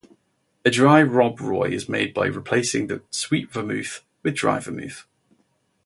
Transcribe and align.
A 0.65 0.71
"dry" 0.71 1.03
Rob 1.03 1.39
Roy 1.39 1.65
is 1.69 1.87
made 1.87 2.11
by 2.11 2.25
replacing 2.25 2.87
the 2.87 3.03
sweet 3.11 3.51
vermouth 3.51 4.03
with 4.23 4.33
dry 4.33 4.57
vermouth. 4.59 5.05